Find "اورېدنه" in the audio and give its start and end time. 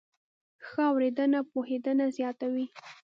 0.91-1.39